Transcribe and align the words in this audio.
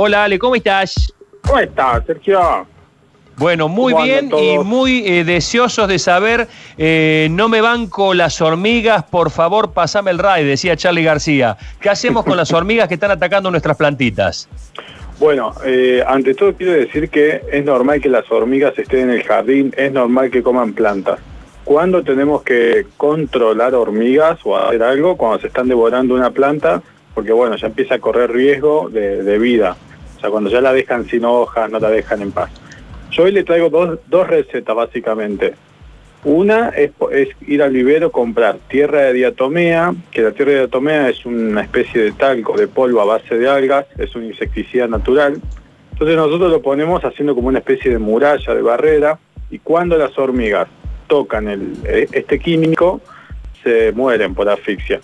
Hola 0.00 0.22
Ale, 0.22 0.38
¿cómo 0.38 0.54
estás? 0.54 1.12
¿Cómo 1.42 1.58
estás, 1.58 2.06
Sergio? 2.06 2.64
Bueno, 3.36 3.66
muy 3.66 3.92
bien 4.04 4.30
y 4.32 4.56
muy 4.58 5.02
eh, 5.04 5.24
deseosos 5.24 5.88
de 5.88 5.98
saber, 5.98 6.46
eh, 6.76 7.26
no 7.32 7.48
me 7.48 7.60
banco 7.60 8.14
las 8.14 8.40
hormigas, 8.40 9.02
por 9.02 9.32
favor 9.32 9.72
pasame 9.72 10.12
el 10.12 10.20
RAI, 10.20 10.44
decía 10.44 10.76
Charlie 10.76 11.02
García. 11.02 11.56
¿Qué 11.80 11.90
hacemos 11.90 12.24
con 12.24 12.36
las 12.36 12.52
hormigas 12.54 12.86
que 12.86 12.94
están 12.94 13.10
atacando 13.10 13.50
nuestras 13.50 13.76
plantitas? 13.76 14.48
Bueno, 15.18 15.52
eh, 15.64 16.04
ante 16.06 16.32
todo 16.34 16.54
quiero 16.54 16.74
decir 16.74 17.10
que 17.10 17.42
es 17.50 17.64
normal 17.64 18.00
que 18.00 18.08
las 18.08 18.30
hormigas 18.30 18.78
estén 18.78 19.10
en 19.10 19.16
el 19.16 19.24
jardín, 19.24 19.74
es 19.76 19.90
normal 19.90 20.30
que 20.30 20.44
coman 20.44 20.74
plantas. 20.74 21.18
¿Cuándo 21.64 22.04
tenemos 22.04 22.44
que 22.44 22.86
controlar 22.96 23.74
hormigas 23.74 24.38
o 24.44 24.56
hacer 24.56 24.80
algo? 24.80 25.16
Cuando 25.16 25.40
se 25.40 25.48
están 25.48 25.66
devorando 25.66 26.14
una 26.14 26.30
planta, 26.30 26.82
porque 27.16 27.32
bueno, 27.32 27.56
ya 27.56 27.66
empieza 27.66 27.96
a 27.96 27.98
correr 27.98 28.30
riesgo 28.30 28.90
de, 28.90 29.24
de 29.24 29.38
vida. 29.40 29.76
O 30.18 30.20
sea, 30.20 30.30
cuando 30.30 30.50
ya 30.50 30.60
la 30.60 30.72
dejan 30.72 31.04
sin 31.06 31.24
hojas, 31.24 31.70
no 31.70 31.78
la 31.78 31.90
dejan 31.90 32.22
en 32.22 32.32
paz. 32.32 32.50
Yo 33.12 33.22
hoy 33.22 33.30
le 33.30 33.44
traigo 33.44 33.70
dos, 33.70 34.26
recetas 34.26 34.74
básicamente. 34.74 35.54
Una 36.24 36.70
es, 36.70 36.90
ir 37.46 37.62
al 37.62 37.72
vivero 37.72 38.10
comprar 38.10 38.58
tierra 38.68 39.02
de 39.02 39.12
diatomea, 39.12 39.94
que 40.10 40.22
la 40.22 40.32
tierra 40.32 40.52
de 40.52 40.58
diatomea 40.58 41.08
es 41.08 41.24
una 41.24 41.62
especie 41.62 42.02
de 42.02 42.12
talco, 42.12 42.56
de 42.56 42.66
polvo 42.66 43.00
a 43.00 43.04
base 43.04 43.38
de 43.38 43.48
algas, 43.48 43.86
es 43.96 44.14
un 44.16 44.24
insecticida 44.24 44.88
natural. 44.88 45.40
Entonces 45.92 46.16
nosotros 46.16 46.50
lo 46.50 46.60
ponemos 46.60 47.04
haciendo 47.04 47.36
como 47.36 47.46
una 47.46 47.60
especie 47.60 47.92
de 47.92 47.98
muralla, 47.98 48.54
de 48.54 48.62
barrera, 48.62 49.18
y 49.50 49.60
cuando 49.60 49.96
las 49.96 50.18
hormigas 50.18 50.66
tocan 51.06 51.48
e, 51.84 52.08
este 52.10 52.40
químico, 52.40 53.00
se 53.62 53.92
mueren 53.92 54.34
por 54.34 54.48
asfixia. 54.48 55.00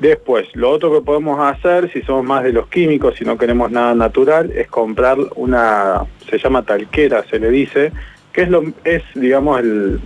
Después, 0.00 0.46
lo 0.54 0.70
otro 0.70 0.92
que 0.92 1.00
podemos 1.00 1.40
hacer, 1.40 1.92
si 1.92 2.02
somos 2.02 2.24
más 2.24 2.44
de 2.44 2.52
los 2.52 2.68
químicos, 2.68 3.16
si 3.16 3.24
no 3.24 3.36
queremos 3.36 3.70
nada 3.70 3.94
natural, 3.94 4.52
es 4.52 4.68
comprar 4.68 5.18
una, 5.34 6.04
se 6.30 6.38
llama 6.38 6.62
talquera, 6.62 7.24
se 7.28 7.40
le 7.40 7.50
dice, 7.50 7.92
que 8.32 8.42
es, 8.42 8.48
lo, 8.48 8.62
es 8.84 9.02
digamos, 9.14 9.58
el, 9.58 10.00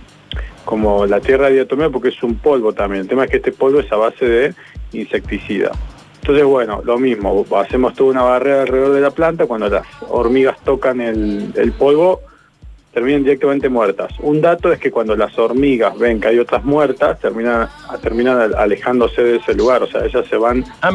como 0.65 1.05
la 1.05 1.19
tierra 1.19 1.47
de 1.47 1.55
diatomea 1.55 1.91
porque 1.91 2.09
es 2.09 2.23
un 2.23 2.35
polvo 2.35 2.73
también. 2.73 3.01
El 3.01 3.07
tema 3.07 3.25
es 3.25 3.29
que 3.29 3.37
este 3.37 3.51
polvo 3.51 3.81
es 3.81 3.91
a 3.91 3.97
base 3.97 4.25
de 4.25 4.53
insecticida. 4.93 5.71
Entonces, 6.21 6.45
bueno, 6.45 6.81
lo 6.83 6.97
mismo, 6.97 7.45
hacemos 7.57 7.93
toda 7.93 8.11
una 8.11 8.23
barrera 8.23 8.61
alrededor 8.61 8.93
de 8.93 9.01
la 9.01 9.11
planta, 9.11 9.45
cuando 9.45 9.69
las 9.69 9.85
hormigas 10.09 10.57
tocan 10.63 11.01
el 11.01 11.73
polvo, 11.77 12.21
terminan 12.93 13.23
directamente 13.23 13.69
muertas. 13.69 14.13
Un 14.19 14.39
dato 14.39 14.71
es 14.71 14.79
que 14.79 14.91
cuando 14.91 15.15
las 15.15 15.37
hormigas 15.37 15.97
ven 15.97 16.21
que 16.21 16.27
hay 16.27 16.39
otras 16.39 16.63
muertas, 16.63 17.19
terminan, 17.19 17.67
terminan 18.01 18.53
alejándose 18.55 19.23
de 19.23 19.35
ese 19.37 19.55
lugar, 19.55 19.81
o 19.83 19.87
sea, 19.87 20.05
ellas 20.05 20.25
se 20.29 20.37
van 20.37 20.63
ah, 20.81 20.91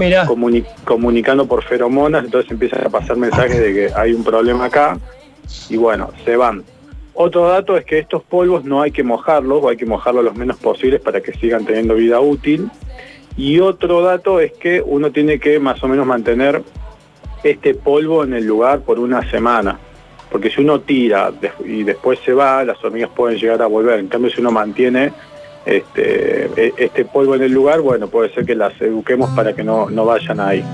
comunicando 0.85 1.47
por 1.47 1.65
feromonas, 1.65 2.25
entonces 2.25 2.51
empiezan 2.51 2.87
a 2.87 2.89
pasar 2.89 3.17
mensajes 3.17 3.59
de 3.59 3.75
que 3.75 3.91
hay 3.95 4.13
un 4.13 4.23
problema 4.23 4.67
acá 4.67 4.97
y 5.69 5.77
bueno, 5.77 6.11
se 6.25 6.37
van. 6.37 6.63
Otro 7.15 7.49
dato 7.49 7.77
es 7.77 7.85
que 7.85 7.99
estos 7.99 8.23
polvos 8.23 8.65
no 8.65 8.81
hay 8.81 8.93
que 8.93 9.03
mojarlos, 9.03 9.65
o 9.65 9.69
hay 9.69 9.77
que 9.77 9.87
mojarlos 9.87 10.25
lo 10.25 10.35
menos 10.35 10.57
posibles 10.59 11.01
para 11.01 11.21
que 11.21 11.33
sigan 11.33 11.67
teniendo 11.67 11.97
vida 11.97 12.21
útil. 12.21 12.71
Y 13.37 13.59
otro 13.59 14.03
dato 14.03 14.39
es 14.39 14.53
que 14.53 14.81
uno 14.85 15.11
tiene 15.11 15.41
que 15.41 15.59
más 15.59 15.83
o 15.83 15.89
menos 15.89 16.07
mantener 16.07 16.63
este 17.43 17.75
polvo 17.75 18.23
en 18.23 18.35
el 18.35 18.45
lugar 18.45 18.81
por 18.81 19.01
una 19.01 19.29
semana 19.31 19.81
porque 20.31 20.51
si 20.51 20.61
uno 20.61 20.81
tira 20.81 21.33
y 21.65 21.83
después 21.83 22.19
se 22.25 22.33
va, 22.33 22.65
las 22.65 22.83
hormigas 22.85 23.11
pueden 23.15 23.39
llegar 23.39 23.63
a 23.63 23.67
volver. 23.67 23.99
En 23.99 24.09
cambio, 24.09 24.31
si 24.31 24.41
uno 24.41 24.51
mantiene 24.51 25.13
este, 25.65 26.47
e, 26.57 26.75
este 26.77 27.05
polvo 27.05 27.35
en 27.35 27.43
el 27.43 27.53
lugar, 27.53 27.81
bueno, 27.81 28.09
puede 28.09 28.33
ser 28.35 28.45
que 28.45 28.55
las 28.55 28.79
eduquemos 28.81 29.31
para 29.31 29.55
que 29.55 29.65
no, 29.65 29.87
vayan 30.05 30.41
ahí. 30.41 30.65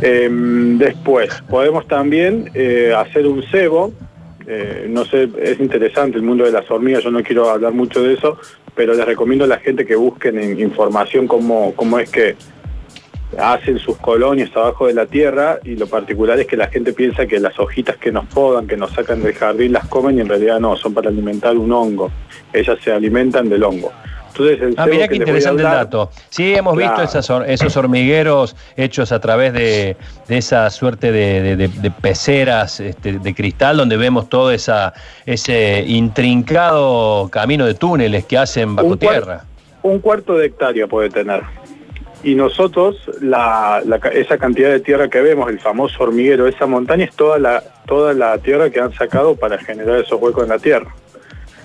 Em, 0.00 0.78
después, 0.78 1.42
podemos 1.48 1.86
también 1.86 2.50
eh, 2.54 2.92
hacer 2.96 3.26
un 3.26 3.42
cebo. 3.44 3.92
Eh, 4.46 4.86
no 4.88 5.04
sé, 5.04 5.28
es 5.40 5.60
interesante 5.60 6.18
el 6.18 6.24
mundo 6.24 6.44
de 6.44 6.50
las 6.50 6.68
hormigas, 6.68 7.04
yo 7.04 7.12
no 7.12 7.22
quiero 7.22 7.48
hablar 7.48 7.72
mucho 7.72 8.02
de 8.02 8.14
eso, 8.14 8.38
pero 8.74 8.92
les 8.92 9.06
recomiendo 9.06 9.44
a 9.44 9.48
la 9.48 9.58
gente 9.58 9.86
que 9.86 9.94
busquen 9.94 10.58
información 10.58 11.28
cómo, 11.28 11.72
cómo 11.76 12.00
es 12.00 12.10
que 12.10 12.34
hacen 13.38 13.78
sus 13.78 13.96
colonias 13.98 14.50
abajo 14.54 14.86
de 14.86 14.94
la 14.94 15.06
tierra 15.06 15.58
y 15.64 15.76
lo 15.76 15.86
particular 15.86 16.38
es 16.38 16.46
que 16.46 16.56
la 16.56 16.68
gente 16.68 16.92
piensa 16.92 17.26
que 17.26 17.40
las 17.40 17.58
hojitas 17.58 17.96
que 17.96 18.12
nos 18.12 18.26
podan, 18.26 18.66
que 18.66 18.76
nos 18.76 18.92
sacan 18.92 19.22
del 19.22 19.34
jardín, 19.34 19.72
las 19.72 19.86
comen 19.88 20.18
y 20.18 20.20
en 20.20 20.28
realidad 20.28 20.60
no, 20.60 20.76
son 20.76 20.94
para 20.94 21.08
alimentar 21.08 21.56
un 21.56 21.72
hongo. 21.72 22.10
Ellas 22.52 22.78
se 22.82 22.92
alimentan 22.92 23.48
del 23.48 23.62
hongo. 23.64 23.92
Entonces, 24.28 24.62
el 24.62 24.74
ah, 24.78 24.86
mira 24.86 25.08
qué 25.08 25.16
interesante 25.16 25.62
el 25.62 25.68
dato. 25.68 26.10
Sí, 26.30 26.54
hemos 26.54 26.76
visto 26.76 27.02
esos 27.02 27.76
hormigueros 27.76 28.56
hechos 28.76 29.12
a 29.12 29.20
través 29.20 29.52
de, 29.52 29.96
esa 30.28 30.70
suerte 30.70 31.12
de, 31.12 31.92
peceras 32.00 32.80
este, 32.80 33.18
de 33.18 33.34
cristal, 33.34 33.76
donde 33.76 33.96
vemos 33.96 34.28
todo 34.28 34.50
esa, 34.50 34.94
ese 35.26 35.84
intrincado 35.86 37.28
camino 37.30 37.66
de 37.66 37.74
túneles 37.74 38.24
que 38.24 38.38
hacen 38.38 38.74
bajo 38.74 38.96
tierra. 38.96 39.44
Un 39.82 39.98
cuarto 39.98 40.36
de 40.36 40.46
hectárea 40.46 40.86
puede 40.86 41.10
tener 41.10 41.42
y 42.22 42.34
nosotros 42.34 42.96
esa 44.12 44.38
cantidad 44.38 44.70
de 44.70 44.80
tierra 44.80 45.08
que 45.08 45.20
vemos, 45.20 45.50
el 45.50 45.58
famoso 45.58 46.02
hormiguero, 46.02 46.46
esa 46.46 46.66
montaña 46.66 47.04
es 47.04 47.14
toda 47.14 47.38
la, 47.38 47.62
toda 47.86 48.12
la 48.12 48.38
tierra 48.38 48.70
que 48.70 48.80
han 48.80 48.92
sacado 48.92 49.34
para 49.34 49.58
generar 49.58 50.00
esos 50.00 50.20
huecos 50.20 50.44
en 50.44 50.48
la 50.50 50.58
tierra. 50.58 50.94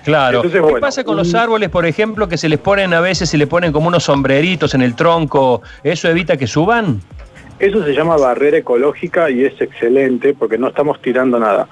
Claro. 0.04 0.42
¿Qué 0.42 0.62
pasa 0.80 1.04
con 1.04 1.18
los 1.18 1.36
árboles, 1.36 1.70
por 1.70 1.86
ejemplo, 1.86 2.30
que 2.30 2.38
se 2.38 2.48
les 2.48 2.60
ponen 2.60 2.94
a 2.94 3.02
veces, 3.02 3.30
se 3.30 3.38
le 3.38 3.46
ponen 3.46 3.74
como 3.74 3.90
unos 3.90 4.04
sombreritos 4.06 4.74
en 4.74 4.82
el 4.82 4.96
tronco? 4.96 5.62
¿Eso 5.84 6.08
evita 6.08 6.38
que 6.38 6.48
suban? 6.48 7.02
Eso 7.60 7.84
se 7.84 7.94
llama 7.94 8.16
barrera 8.16 8.58
ecológica 8.58 9.30
y 9.30 9.44
es 9.44 9.60
excelente 9.60 10.34
porque 10.34 10.58
no 10.58 10.70
estamos 10.70 11.02
tirando 11.02 11.40
nada. 11.40 11.68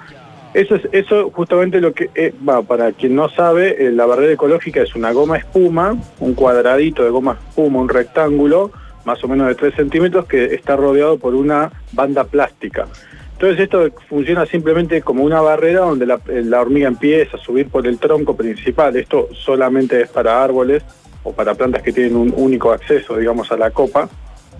Eso 0.56 0.76
es 0.76 0.88
eso 0.94 1.32
justamente 1.32 1.82
lo 1.82 1.94
que, 1.94 2.10
eh, 2.16 2.34
para 2.66 2.94
quien 2.94 3.14
no 3.14 3.28
sabe, 3.28 3.88
eh, 3.88 3.92
la 3.92 4.06
barrera 4.06 4.32
ecológica 4.32 4.82
es 4.82 4.96
una 4.96 5.12
goma 5.12 5.36
espuma, 5.36 5.98
un 6.22 6.34
cuadradito 6.34 7.04
de 7.04 7.10
goma 7.10 7.34
espuma, 7.34 7.82
un 7.82 7.90
rectángulo, 7.90 8.72
más 9.04 9.22
o 9.22 9.28
menos 9.28 9.50
de 9.50 9.56
3 9.56 9.76
centímetros, 9.76 10.26
que 10.28 10.56
está 10.56 10.78
rodeado 10.78 11.20
por 11.20 11.36
una 11.36 11.74
banda 11.92 12.24
plástica. 12.24 12.88
Entonces 13.34 13.60
esto 13.60 13.90
funciona 14.08 14.46
simplemente 14.46 15.02
como 15.02 15.26
una 15.26 15.42
barrera 15.42 15.82
donde 15.82 16.06
la, 16.06 16.22
la, 16.26 16.62
hormiga 16.62 16.88
empieza 16.88 17.36
a 17.36 17.40
subir 17.42 17.68
por 17.68 17.86
el 17.86 17.98
tronco 18.00 18.38
principal. 18.38 18.96
Esto 18.96 19.28
solamente 19.34 20.04
es 20.04 20.08
para 20.08 20.42
árboles 20.42 20.86
o 21.24 21.34
para 21.34 21.54
plantas 21.54 21.82
que 21.82 21.92
tienen 21.92 22.16
un 22.16 22.34
único 22.34 22.72
acceso, 22.72 23.18
digamos, 23.18 23.52
a 23.52 23.58
la 23.58 23.72
copa. 23.72 24.08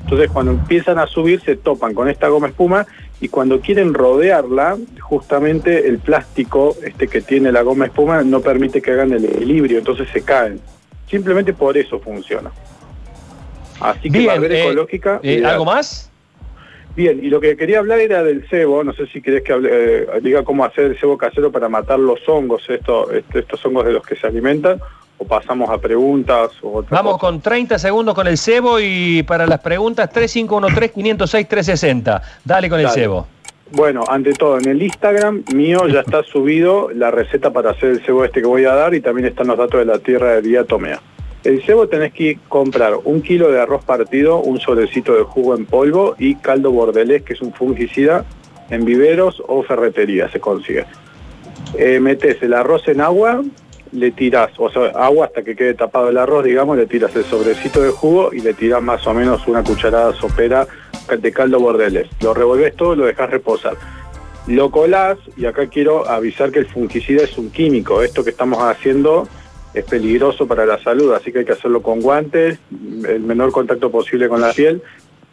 Entonces 0.04 0.30
cuando 0.30 0.52
empiezan 0.52 1.00
a 1.00 1.08
subir 1.08 1.40
se 1.40 1.56
topan 1.56 1.94
con 1.94 2.10
esta 2.10 2.28
goma 2.28 2.48
espuma 2.48 2.86
y 3.22 3.30
cuando 3.30 3.62
quieren 3.62 3.94
rodearla, 3.94 4.78
justamente 5.00 5.88
el 5.88 6.00
plástico 6.00 6.76
este 6.84 7.08
que 7.08 7.22
tiene 7.22 7.52
la 7.52 7.62
goma 7.62 7.86
espuma 7.86 8.24
no 8.24 8.42
permite 8.42 8.82
que 8.82 8.92
hagan 8.92 9.14
el 9.14 9.26
equilibrio, 9.26 9.78
entonces 9.78 10.10
se 10.12 10.22
caen. 10.22 10.60
Simplemente 11.10 11.54
por 11.54 11.78
eso 11.78 12.00
funciona. 12.00 12.52
Así 13.80 14.10
que 14.10 14.20
Bien, 14.20 14.28
barrera 14.28 14.56
eh, 14.56 14.64
ecológica. 14.64 15.20
Eh, 15.24 15.44
¿Algo 15.46 15.66
más? 15.66 16.12
Bien, 16.96 17.20
y 17.24 17.30
lo 17.30 17.42
que 17.42 17.58
quería 17.58 17.80
hablar 17.80 18.00
era 18.00 18.24
del 18.24 18.48
cebo, 18.48 18.84
no 18.84 18.94
sé 18.94 19.08
si 19.08 19.22
querés 19.22 19.44
que 19.44 19.54
eh, 19.54 20.08
diga 20.22 20.44
cómo 20.44 20.64
hacer 20.64 20.86
el 20.86 20.98
cebo 20.98 21.18
casero 21.18 21.52
para 21.52 21.68
matar 21.68 22.00
los 22.00 22.28
hongos, 22.28 22.70
estos, 22.70 23.10
estos 23.34 23.66
hongos 23.66 23.86
de 23.86 23.92
los 23.92 24.06
que 24.06 24.16
se 24.16 24.28
alimentan, 24.28 24.80
o 25.18 25.26
pasamos 25.26 25.70
a 25.70 25.78
preguntas 25.78 26.52
o 26.62 26.84
Vamos 26.90 27.18
con 27.18 27.40
30 27.42 27.80
segundos 27.80 28.14
con 28.16 28.28
el 28.28 28.38
cebo 28.38 28.80
y 28.80 29.24
para 29.24 29.48
las 29.48 29.60
preguntas 29.60 30.10
3513-506-360. 30.14 32.22
Dale 32.44 32.70
con 32.70 32.80
el 32.80 32.90
cebo. 32.90 33.28
Bueno, 33.72 34.04
ante 34.08 34.34
todo, 34.34 34.60
en 34.60 34.68
el 34.68 34.80
Instagram 34.82 35.44
mío 35.54 35.88
ya 35.88 36.02
está 36.02 36.22
subido 36.24 36.90
la 36.94 37.10
receta 37.10 37.52
para 37.52 37.72
hacer 37.72 37.90
el 37.90 38.06
cebo 38.06 38.24
este 38.24 38.42
que 38.42 38.48
voy 38.48 38.66
a 38.66 38.76
dar 38.76 38.94
y 38.94 39.02
también 39.02 39.28
están 39.28 39.48
los 39.48 39.58
datos 39.58 39.80
de 39.80 39.86
la 39.86 39.98
tierra 40.00 40.34
de 40.34 40.44
diatomea. 40.44 41.02
El 41.44 41.64
cebo 41.64 41.88
tenés 41.88 42.14
que 42.14 42.38
comprar 42.48 42.94
un 43.04 43.22
kilo 43.22 43.52
de 43.52 43.60
arroz 43.62 43.84
partido, 43.84 44.40
un 44.40 44.60
sobrecito 44.60 45.16
de 45.16 45.24
jugo 45.24 45.56
en 45.56 45.66
polvo 45.66 46.16
y 46.18 46.36
caldo 46.36 46.72
bordelés, 46.72 47.24
que 47.24 47.34
es 47.34 47.42
un 47.42 47.54
fungicida, 47.54 48.24
en 48.70 48.86
viveros 48.86 49.44
o 49.48 49.64
ferretería 49.64 50.30
se 50.30 50.40
consigue. 50.40 50.86
Eh, 51.78 52.00
metes 52.00 52.42
el 52.42 52.54
arroz 52.54 52.88
en 52.88 53.02
agua, 53.02 53.44
le 53.96 54.12
tiras, 54.12 54.52
o 54.58 54.70
sea, 54.70 54.88
agua 54.96 55.28
hasta 55.28 55.44
que 55.44 55.56
quede 55.56 55.74
tapado 55.74 56.10
el 56.10 56.18
arroz, 56.18 56.44
digamos, 56.44 56.78
le 56.78 56.86
tiras 56.86 57.16
el 57.16 57.24
sobrecito 57.24 57.82
de 57.82 57.90
jugo 57.90 58.32
y 58.34 58.42
le 58.42 58.54
tiras 58.54 58.82
más 58.82 59.06
o 59.08 59.14
menos 59.14 59.48
una 59.48 59.64
cucharada 59.64 60.14
sopera 60.14 60.68
de 61.18 61.32
caldo 61.32 61.60
bordeles. 61.60 62.08
Lo 62.22 62.34
revolves 62.34 62.76
todo 62.76 62.96
lo 62.96 63.06
dejas 63.06 63.30
reposar. 63.30 63.76
Lo 64.48 64.70
colás, 64.70 65.18
y 65.38 65.46
acá 65.46 65.68
quiero 65.68 66.08
avisar 66.08 66.52
que 66.52 66.60
el 66.60 66.68
fungicida 66.68 67.24
es 67.24 67.38
un 67.38 67.50
químico. 67.50 68.04
Esto 68.04 68.24
que 68.24 68.30
estamos 68.30 68.62
haciendo 68.62 69.28
es 69.74 69.86
peligroso 69.86 70.48
para 70.48 70.66
la 70.66 70.78
salud, 70.84 71.14
así 71.14 71.32
que 71.32 71.40
hay 71.40 71.46
que 71.46 71.54
hacerlo 71.54 71.82
con 71.82 72.02
guantes, 72.02 72.60
el 73.08 73.22
menor 73.22 73.52
contacto 73.52 73.90
posible 73.92 74.30
con 74.30 74.42
la 74.42 74.54
piel 74.54 74.82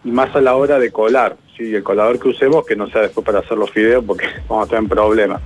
más 0.04 0.34
a 0.34 0.40
la 0.40 0.56
hora 0.56 0.78
de 0.78 0.90
colar. 0.90 1.36
¿sí? 1.56 1.74
El 1.74 1.82
colador 1.82 2.18
que 2.18 2.28
usemos, 2.28 2.66
que 2.66 2.76
no 2.76 2.88
sea 2.88 3.02
después 3.02 3.24
para 3.24 3.40
hacer 3.40 3.56
los 3.56 3.70
fideos 3.70 4.04
porque 4.04 4.26
vamos 4.48 4.66
a 4.66 4.70
tener 4.70 4.88
problemas. 4.88 5.40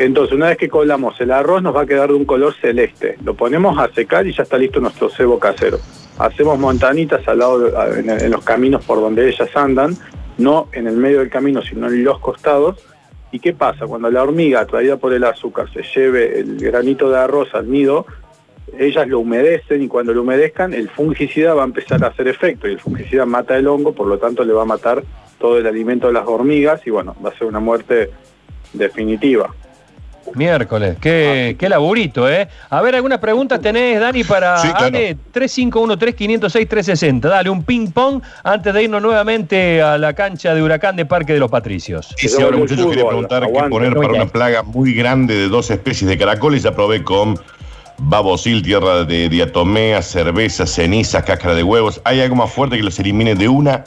Entonces, 0.00 0.34
una 0.34 0.48
vez 0.48 0.56
que 0.56 0.70
colamos 0.70 1.20
el 1.20 1.30
arroz, 1.30 1.62
nos 1.62 1.76
va 1.76 1.82
a 1.82 1.86
quedar 1.86 2.08
de 2.08 2.14
un 2.14 2.24
color 2.24 2.54
celeste. 2.58 3.18
Lo 3.22 3.34
ponemos 3.34 3.78
a 3.78 3.92
secar 3.92 4.26
y 4.26 4.32
ya 4.32 4.44
está 4.44 4.56
listo 4.56 4.80
nuestro 4.80 5.10
cebo 5.10 5.38
casero. 5.38 5.78
Hacemos 6.18 6.58
montanitas 6.58 7.28
al 7.28 7.40
lado 7.40 7.94
en, 7.94 8.30
los 8.30 8.42
caminos 8.42 8.82
por 8.82 8.98
donde 8.98 9.28
ellas 9.28 9.54
andan 9.54 9.94
no 10.38 10.68
en 10.72 10.86
el 10.86 10.96
medio 10.96 11.18
del 11.18 11.28
camino, 11.28 11.60
sino 11.60 11.88
en 11.88 12.02
los 12.02 12.18
costados. 12.18 12.82
¿Y 13.30 13.40
qué 13.40 13.52
pasa? 13.52 13.86
Cuando 13.86 14.10
la 14.10 14.22
hormiga, 14.22 14.60
atraída 14.60 14.96
por 14.96 15.12
el 15.12 15.22
azúcar, 15.22 15.70
se 15.70 15.82
lleve 15.82 16.40
el 16.40 16.56
granito 16.56 17.10
de 17.10 17.18
arroz 17.18 17.54
al 17.54 17.70
nido, 17.70 18.06
ellas 18.78 19.06
lo 19.06 19.18
humedecen 19.18 19.82
y 19.82 19.88
cuando 19.88 20.14
lo 20.14 20.22
humedezcan, 20.22 20.72
el 20.72 20.88
fungicida 20.88 21.52
va 21.52 21.60
a 21.60 21.66
empezar 21.66 22.02
a 22.04 22.06
hacer 22.06 22.26
efecto 22.26 22.66
y 22.66 22.72
el 22.72 22.80
fungicida 22.80 23.26
mata 23.26 23.54
el 23.54 23.66
hongo, 23.66 23.92
por 23.92 24.06
lo 24.06 24.16
tanto 24.16 24.44
le 24.44 24.54
va 24.54 24.62
a 24.62 24.64
matar 24.64 25.02
todo 25.38 25.58
el 25.58 25.66
alimento 25.66 26.06
de 26.06 26.14
las 26.14 26.26
hormigas 26.26 26.86
y 26.86 26.90
bueno, 26.90 27.14
va 27.22 27.28
a 27.28 27.34
ser 27.36 27.46
una 27.46 27.60
muerte 27.60 28.08
definitiva. 28.72 29.54
Miércoles, 30.34 30.96
qué, 31.00 31.56
qué 31.58 31.68
laburito, 31.68 32.28
¿eh? 32.28 32.48
A 32.68 32.80
ver, 32.80 32.94
¿algunas 32.94 33.18
preguntas 33.18 33.60
tenés, 33.60 34.00
Dani, 34.00 34.22
para 34.24 34.58
sí, 34.58 34.68
claro. 34.68 34.98
360 35.32 37.28
Dale, 37.28 37.50
un 37.50 37.64
ping-pong 37.64 38.22
antes 38.44 38.72
de 38.72 38.84
irnos 38.84 39.02
nuevamente 39.02 39.82
a 39.82 39.98
la 39.98 40.12
cancha 40.12 40.54
de 40.54 40.62
Huracán 40.62 40.96
de 40.96 41.06
Parque 41.06 41.32
de 41.32 41.40
los 41.40 41.50
Patricios. 41.50 42.14
Y 42.22 42.28
si 42.28 42.40
ahora, 42.40 42.56
muchachos, 42.56 42.86
quería 42.86 43.06
preguntar 43.06 43.46
qué 43.52 43.62
poner 43.68 43.94
para 43.94 44.12
una 44.12 44.26
plaga 44.26 44.62
muy 44.62 44.94
grande 44.94 45.34
de 45.34 45.48
dos 45.48 45.70
especies 45.70 46.08
de 46.08 46.16
caracoles. 46.16 46.62
Ya 46.62 46.72
probé 46.72 47.02
con 47.02 47.38
babosil, 47.98 48.62
tierra 48.62 49.04
de 49.04 49.28
diatomea, 49.28 50.02
cerveza, 50.02 50.66
ceniza, 50.66 51.24
cáscara 51.24 51.54
de 51.54 51.62
huevos. 51.62 52.00
¿Hay 52.04 52.20
algo 52.20 52.36
más 52.36 52.52
fuerte 52.52 52.76
que 52.76 52.82
los 52.82 52.98
elimine 52.98 53.34
de 53.34 53.48
una? 53.48 53.84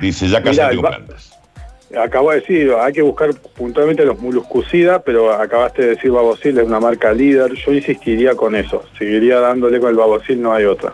Dice, 0.00 0.28
ya 0.28 0.42
casi 0.42 0.58
tengo 0.58 0.82
plantas. 0.82 1.35
Acabo 1.94 2.30
de 2.30 2.40
decir, 2.40 2.72
hay 2.80 2.92
que 2.92 3.02
buscar 3.02 3.32
puntualmente 3.56 4.04
los 4.04 4.18
muluscucida, 4.18 5.02
pero 5.02 5.32
acabaste 5.32 5.82
de 5.82 5.88
decir 5.90 6.10
babosil, 6.10 6.58
es 6.58 6.66
una 6.66 6.80
marca 6.80 7.12
líder. 7.12 7.52
Yo 7.54 7.72
insistiría 7.72 8.34
con 8.34 8.56
eso, 8.56 8.82
seguiría 8.98 9.38
dándole 9.38 9.78
con 9.78 9.90
el 9.90 9.96
babosil, 9.96 10.42
no 10.42 10.52
hay 10.52 10.64
otra. 10.64 10.92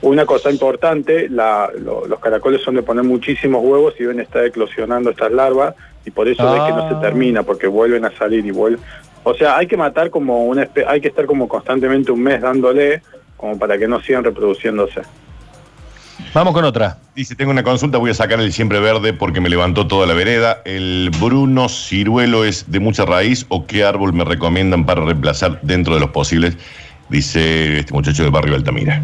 Una 0.00 0.24
cosa 0.24 0.50
importante, 0.50 1.28
los 1.28 2.20
caracoles 2.20 2.62
son 2.62 2.76
de 2.76 2.82
poner 2.82 3.04
muchísimos 3.04 3.62
huevos 3.64 3.94
y 3.98 4.06
ven 4.06 4.20
está 4.20 4.46
eclosionando 4.46 5.10
estas 5.10 5.32
larvas 5.32 5.74
y 6.06 6.10
por 6.10 6.28
eso 6.28 6.42
es 6.54 6.62
que 6.62 6.72
no 6.72 6.88
se 6.88 6.94
ah. 6.94 7.00
termina, 7.00 7.42
porque 7.42 7.66
vuelven 7.66 8.04
a 8.04 8.10
salir 8.12 8.46
y 8.46 8.50
vuelven. 8.50 8.80
O 9.24 9.34
sea, 9.34 9.58
hay 9.58 9.66
que 9.66 9.76
matar 9.76 10.08
como 10.08 10.46
una 10.46 10.68
hay 10.86 11.00
que 11.00 11.08
estar 11.08 11.26
como 11.26 11.48
constantemente 11.48 12.12
un 12.12 12.22
mes 12.22 12.40
dándole 12.40 13.02
como 13.36 13.58
para 13.58 13.76
que 13.76 13.88
no 13.88 14.00
sigan 14.00 14.24
reproduciéndose. 14.24 15.02
Vamos 16.34 16.52
con 16.52 16.64
otra. 16.64 16.98
Dice, 17.14 17.34
tengo 17.34 17.50
una 17.50 17.62
consulta, 17.62 17.98
voy 17.98 18.10
a 18.10 18.14
sacar 18.14 18.38
el 18.40 18.52
siempre 18.52 18.80
verde 18.80 19.12
porque 19.12 19.40
me 19.40 19.48
levantó 19.48 19.86
toda 19.86 20.06
la 20.06 20.14
vereda. 20.14 20.60
¿El 20.64 21.10
Bruno 21.20 21.68
ciruelo 21.68 22.44
es 22.44 22.70
de 22.70 22.80
mucha 22.80 23.06
raíz 23.06 23.46
o 23.48 23.66
qué 23.66 23.82
árbol 23.84 24.12
me 24.12 24.24
recomiendan 24.24 24.84
para 24.84 25.04
reemplazar 25.04 25.58
dentro 25.62 25.94
de 25.94 26.00
los 26.00 26.10
posibles? 26.10 26.56
Dice 27.08 27.78
este 27.78 27.94
muchacho 27.94 28.22
de 28.22 28.30
barrio 28.30 28.54
Altamira. 28.54 29.02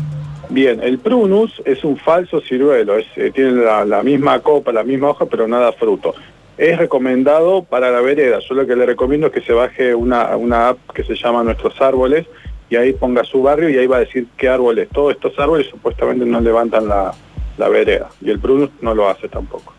Bien, 0.50 0.80
el 0.82 0.98
prunus 0.98 1.62
es 1.64 1.82
un 1.82 1.96
falso 1.96 2.40
ciruelo, 2.42 2.98
eh, 2.98 3.30
tiene 3.34 3.52
la, 3.52 4.02
misma 4.02 4.40
copa, 4.40 4.72
la 4.72 4.84
misma 4.84 5.08
hoja, 5.08 5.24
pero 5.24 5.48
nada 5.48 5.72
fruto. 5.72 6.14
Es 6.58 6.78
recomendado 6.78 7.64
para 7.64 7.90
la 7.90 8.00
vereda, 8.02 8.38
yo 8.46 8.54
lo 8.54 8.66
que 8.66 8.76
le 8.76 8.84
recomiendo 8.84 9.28
es 9.28 9.32
que 9.32 9.40
se 9.40 9.52
baje 9.54 9.94
una, 9.94 10.36
una 10.36 10.68
app 10.68 10.78
que 10.94 11.02
se 11.02 11.16
llama 11.16 11.42
Nuestros 11.42 11.80
Árboles, 11.80 12.26
y 12.70 12.76
ahí 12.76 12.92
ponga 12.92 13.24
su 13.24 13.42
barrio 13.42 13.68
y 13.68 13.78
ahí 13.78 13.86
va 13.86 13.96
a 13.96 14.00
decir 14.00 14.26
qué 14.36 14.48
árboles. 14.48 14.88
Todos 14.90 15.14
estos 15.14 15.38
árboles 15.38 15.68
supuestamente 15.68 16.24
no 16.24 16.40
levantan 16.40 16.88
la, 16.88 17.12
la 17.58 17.68
vereda 17.68 18.08
y 18.20 18.30
el 18.30 18.38
prunus 18.38 18.70
no 18.80 18.94
lo 18.94 19.08
hace 19.08 19.28
tampoco. 19.28 19.72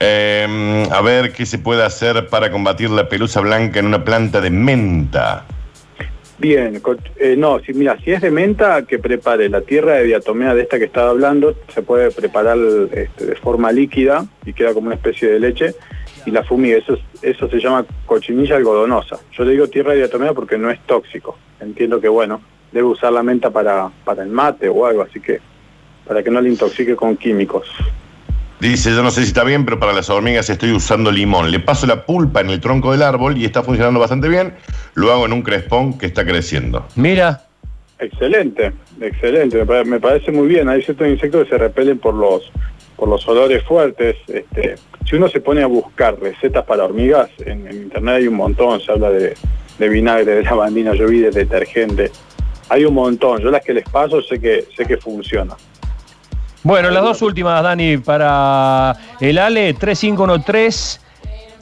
Eh, 0.00 0.86
a 0.90 1.00
ver 1.00 1.32
qué 1.32 1.46
se 1.46 1.58
puede 1.58 1.82
hacer 1.82 2.28
para 2.28 2.50
combatir 2.50 2.90
la 2.90 3.08
pelusa 3.08 3.40
blanca 3.40 3.78
en 3.78 3.86
una 3.86 4.04
planta 4.04 4.40
de 4.40 4.50
menta. 4.50 5.46
Bien, 6.36 6.82
eh, 7.16 7.36
no, 7.38 7.60
si, 7.60 7.72
mira, 7.72 7.96
si 8.04 8.10
es 8.10 8.20
de 8.20 8.30
menta, 8.30 8.82
que 8.82 8.98
prepare 8.98 9.48
la 9.48 9.60
tierra 9.60 9.94
de 9.94 10.04
diatomea 10.04 10.52
de 10.52 10.62
esta 10.62 10.78
que 10.78 10.84
estaba 10.84 11.10
hablando, 11.10 11.54
se 11.72 11.80
puede 11.80 12.10
preparar 12.10 12.58
este, 12.92 13.26
de 13.26 13.36
forma 13.36 13.70
líquida 13.70 14.26
y 14.44 14.52
queda 14.52 14.74
como 14.74 14.88
una 14.88 14.96
especie 14.96 15.28
de 15.28 15.38
leche, 15.38 15.74
y 16.26 16.32
la 16.32 16.42
fumiga, 16.42 16.76
eso, 16.76 16.98
eso 17.22 17.48
se 17.48 17.58
llama 17.58 17.86
cochinilla 18.04 18.56
algodonosa. 18.56 19.20
Yo 19.32 19.44
le 19.44 19.52
digo 19.52 19.68
tierra 19.68 19.92
de 19.92 19.98
diatomea 19.98 20.32
porque 20.32 20.58
no 20.58 20.70
es 20.70 20.80
tóxico. 20.86 21.38
Entiendo 21.60 22.00
que, 22.00 22.08
bueno, 22.08 22.40
debe 22.74 22.88
usar 22.88 23.12
la 23.12 23.22
menta 23.22 23.50
para, 23.50 23.88
para 24.04 24.24
el 24.24 24.30
mate 24.30 24.68
o 24.68 24.84
algo, 24.84 25.02
así 25.02 25.20
que 25.20 25.40
para 26.06 26.22
que 26.22 26.30
no 26.30 26.40
le 26.40 26.50
intoxique 26.50 26.96
con 26.96 27.16
químicos. 27.16 27.66
Dice, 28.60 28.90
yo 28.90 29.02
no 29.02 29.10
sé 29.10 29.22
si 29.22 29.28
está 29.28 29.44
bien, 29.44 29.64
pero 29.64 29.78
para 29.78 29.92
las 29.92 30.10
hormigas 30.10 30.50
estoy 30.50 30.72
usando 30.72 31.12
limón. 31.12 31.50
Le 31.50 31.60
paso 31.60 31.86
la 31.86 32.04
pulpa 32.04 32.40
en 32.40 32.50
el 32.50 32.60
tronco 32.60 32.92
del 32.92 33.02
árbol 33.02 33.36
y 33.36 33.44
está 33.44 33.62
funcionando 33.62 34.00
bastante 34.00 34.28
bien. 34.28 34.54
Lo 34.94 35.12
hago 35.12 35.26
en 35.26 35.32
un 35.32 35.42
crespón 35.42 35.98
que 35.98 36.06
está 36.06 36.24
creciendo. 36.24 36.86
Mira. 36.96 37.42
Excelente, 37.98 38.72
excelente. 39.00 39.64
Me 39.84 40.00
parece 40.00 40.32
muy 40.32 40.48
bien. 40.48 40.68
Hay 40.68 40.82
ciertos 40.82 41.06
insectos 41.08 41.44
que 41.44 41.50
se 41.50 41.58
repelen 41.58 41.98
por 41.98 42.14
los, 42.14 42.50
por 42.96 43.08
los 43.08 43.26
olores 43.28 43.62
fuertes. 43.64 44.16
Este, 44.28 44.76
si 45.08 45.16
uno 45.16 45.28
se 45.28 45.40
pone 45.40 45.62
a 45.62 45.66
buscar 45.66 46.18
recetas 46.18 46.64
para 46.64 46.84
hormigas, 46.84 47.30
en, 47.44 47.70
internet 47.70 48.16
hay 48.16 48.26
un 48.28 48.34
montón. 48.34 48.80
Se 48.80 48.92
habla 48.92 49.10
de, 49.10 49.34
de 49.78 49.88
vinagre, 49.88 50.36
de 50.36 50.42
lavandina, 50.42 50.94
yo 50.94 51.06
vi 51.06 51.20
de 51.20 51.30
detergente. 51.30 52.10
Hay 52.68 52.84
un 52.84 52.94
montón. 52.94 53.40
Yo 53.40 53.50
las 53.50 53.64
que 53.64 53.74
les 53.74 53.88
paso 53.88 54.22
sé 54.22 54.40
que, 54.40 54.66
sé 54.76 54.84
que 54.84 54.96
funciona. 54.96 55.54
Bueno, 56.62 56.90
las 56.90 57.02
dos 57.02 57.20
últimas, 57.22 57.62
Dani, 57.62 57.98
para 57.98 58.96
el 59.20 59.38
Ale, 59.38 59.74
3513. 59.74 61.04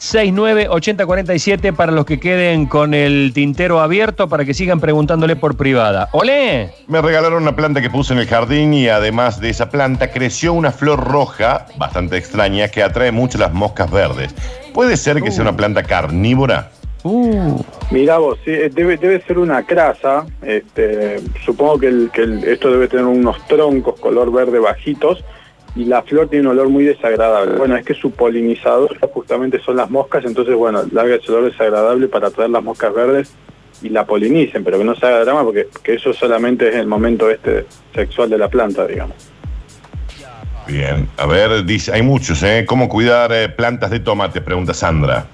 698047 0.02 1.72
para 1.72 1.92
los 1.92 2.04
que 2.04 2.18
queden 2.18 2.66
con 2.66 2.92
el 2.92 3.30
tintero 3.32 3.80
abierto 3.80 4.28
para 4.28 4.44
que 4.44 4.52
sigan 4.52 4.80
preguntándole 4.80 5.36
por 5.36 5.56
privada. 5.56 6.08
¡Olé! 6.10 6.72
Me 6.88 7.00
regalaron 7.00 7.40
una 7.44 7.54
planta 7.54 7.80
que 7.80 7.88
puse 7.88 8.12
en 8.12 8.18
el 8.18 8.26
jardín 8.26 8.74
y 8.74 8.88
además 8.88 9.38
de 9.38 9.50
esa 9.50 9.70
planta 9.70 10.10
creció 10.10 10.54
una 10.54 10.72
flor 10.72 11.04
roja 11.04 11.66
bastante 11.76 12.16
extraña 12.16 12.66
que 12.66 12.82
atrae 12.82 13.12
mucho 13.12 13.38
las 13.38 13.52
moscas 13.52 13.92
verdes. 13.92 14.34
¿Puede 14.74 14.96
ser 14.96 15.22
que 15.22 15.30
sea 15.30 15.42
una 15.42 15.56
planta 15.56 15.84
carnívora? 15.84 16.72
Uh. 17.04 17.60
Mira 17.90 18.18
vos, 18.18 18.38
eh, 18.46 18.70
debe, 18.72 18.96
debe 18.96 19.20
ser 19.22 19.38
una 19.38 19.64
crasa, 19.64 20.24
este, 20.40 21.20
supongo 21.44 21.78
que, 21.78 22.08
esto 22.46 22.70
debe 22.70 22.88
tener 22.88 23.04
unos 23.04 23.44
troncos 23.48 23.98
color 23.98 24.32
verde 24.32 24.60
bajitos 24.60 25.24
y 25.74 25.84
la 25.86 26.02
flor 26.02 26.28
tiene 26.28 26.46
un 26.46 26.52
olor 26.52 26.68
muy 26.68 26.84
desagradable. 26.84 27.56
Bueno, 27.56 27.76
es 27.76 27.84
que 27.84 27.94
su 27.94 28.12
polinizador 28.12 28.98
justamente 29.12 29.58
son 29.60 29.76
las 29.76 29.90
moscas, 29.90 30.24
entonces 30.24 30.54
bueno, 30.54 30.82
larga 30.92 31.16
ese 31.16 31.32
olor 31.32 31.50
desagradable 31.50 32.08
para 32.08 32.28
atraer 32.28 32.50
las 32.50 32.62
moscas 32.62 32.94
verdes 32.94 33.32
y 33.82 33.88
la 33.88 34.06
polinicen, 34.06 34.62
pero 34.62 34.78
que 34.78 34.84
no 34.84 34.94
se 34.94 35.04
haga 35.04 35.24
drama 35.24 35.42
porque 35.44 35.66
que 35.82 35.94
eso 35.94 36.12
solamente 36.12 36.68
es 36.68 36.76
el 36.76 36.86
momento 36.86 37.28
este 37.28 37.66
sexual 37.94 38.30
de 38.30 38.38
la 38.38 38.48
planta, 38.48 38.86
digamos. 38.86 39.16
Bien, 40.68 41.08
a 41.16 41.26
ver, 41.26 41.64
dice, 41.64 41.92
hay 41.92 42.02
muchos, 42.02 42.42
¿eh? 42.44 42.64
¿Cómo 42.66 42.88
cuidar 42.88 43.32
eh, 43.32 43.48
plantas 43.48 43.90
de 43.90 43.98
tomate? 43.98 44.40
Pregunta 44.40 44.72
Sandra. 44.72 45.26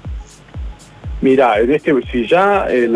Mira, 1.20 1.58
en 1.58 1.72
este, 1.72 1.94
si 2.12 2.26
ya 2.26 2.66
eh, 2.68 2.88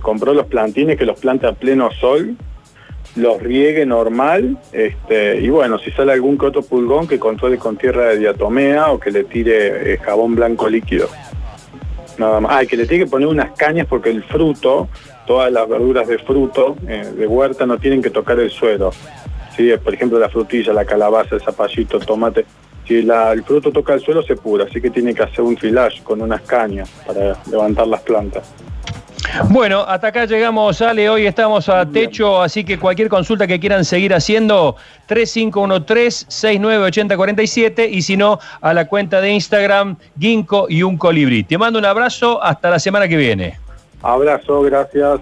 compró 0.00 0.32
los 0.32 0.46
plantines 0.46 0.96
que 0.96 1.04
los 1.04 1.18
planta 1.18 1.48
a 1.48 1.52
pleno 1.52 1.90
sol, 1.90 2.36
los 3.16 3.42
riegue 3.42 3.84
normal, 3.84 4.58
este, 4.72 5.40
y 5.40 5.48
bueno, 5.48 5.78
si 5.78 5.90
sale 5.90 6.12
algún 6.12 6.38
otro 6.40 6.62
pulgón 6.62 7.08
que 7.08 7.18
controle 7.18 7.58
con 7.58 7.76
tierra 7.76 8.10
de 8.10 8.18
diatomea 8.18 8.92
o 8.92 9.00
que 9.00 9.10
le 9.10 9.24
tire 9.24 9.94
eh, 9.94 9.98
jabón 9.98 10.36
blanco 10.36 10.68
líquido. 10.68 11.08
Nada 12.16 12.40
más. 12.40 12.52
Ah, 12.54 12.66
que 12.66 12.76
le 12.76 12.86
tiene 12.86 13.04
que 13.04 13.10
poner 13.10 13.28
unas 13.28 13.52
cañas 13.52 13.86
porque 13.88 14.10
el 14.10 14.22
fruto, 14.24 14.88
todas 15.26 15.52
las 15.52 15.68
verduras 15.68 16.06
de 16.06 16.18
fruto, 16.18 16.76
eh, 16.86 17.12
de 17.16 17.26
huerta, 17.26 17.66
no 17.66 17.78
tienen 17.78 18.02
que 18.02 18.10
tocar 18.10 18.38
el 18.38 18.50
suelo. 18.50 18.92
¿Sí? 19.56 19.70
Por 19.82 19.94
ejemplo, 19.94 20.18
la 20.18 20.28
frutilla, 20.28 20.72
la 20.72 20.84
calabaza, 20.84 21.36
el 21.36 21.40
zapallito, 21.40 21.98
tomate. 21.98 22.44
Si 22.88 22.96
el 22.96 23.44
fruto 23.44 23.70
toca 23.70 23.92
el 23.92 24.00
suelo, 24.00 24.22
se 24.22 24.34
pura, 24.34 24.64
así 24.64 24.80
que 24.80 24.88
tiene 24.88 25.12
que 25.12 25.22
hacer 25.22 25.42
un 25.42 25.58
filage 25.58 26.02
con 26.02 26.22
unas 26.22 26.40
cañas 26.40 26.88
para 27.06 27.36
levantar 27.50 27.86
las 27.86 28.00
plantas. 28.00 28.50
Bueno, 29.50 29.84
hasta 29.86 30.06
acá 30.06 30.24
llegamos, 30.24 30.80
Ale. 30.80 31.10
Hoy 31.10 31.26
estamos 31.26 31.68
a 31.68 31.84
techo, 31.84 32.40
así 32.40 32.64
que 32.64 32.78
cualquier 32.78 33.10
consulta 33.10 33.46
que 33.46 33.60
quieran 33.60 33.84
seguir 33.84 34.14
haciendo, 34.14 34.76
3513-698047 35.06 37.90
y 37.90 38.00
si 38.00 38.16
no, 38.16 38.38
a 38.62 38.72
la 38.72 38.88
cuenta 38.88 39.20
de 39.20 39.32
Instagram, 39.32 39.98
Ginkgo 40.18 40.64
y 40.70 40.82
un 40.82 40.96
colibrí. 40.96 41.44
Te 41.44 41.58
mando 41.58 41.78
un 41.78 41.84
abrazo, 41.84 42.42
hasta 42.42 42.70
la 42.70 42.78
semana 42.78 43.06
que 43.06 43.18
viene. 43.18 43.58
Abrazo, 44.00 44.62
gracias. 44.62 45.20